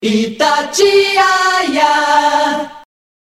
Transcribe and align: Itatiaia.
Itatiaia. 0.00 1.47